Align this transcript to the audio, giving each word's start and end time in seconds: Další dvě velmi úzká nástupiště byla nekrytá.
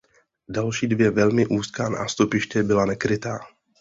Další 0.49 0.87
dvě 0.87 1.11
velmi 1.11 1.47
úzká 1.47 1.89
nástupiště 1.89 2.63
byla 2.63 2.85
nekrytá. 2.85 3.39